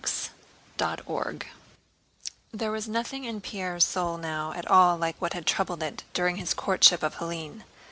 CHAPTER 0.79 1.03
XIX 1.13 1.45
There 2.51 2.71
was 2.71 2.87
nothing 2.87 3.23
in 3.25 3.39
Pierre's 3.39 3.85
soul 3.85 4.17
now 4.17 4.51
at 4.51 4.67
all 4.67 4.97
like 4.97 5.15
what 5.21 5.33
had 5.33 5.45
troubled 5.45 5.83
it 5.83 6.03
during 6.13 6.37
his 6.37 6.55
courtship 6.55 7.03
of 7.03 7.17
Hélène. 7.17 7.61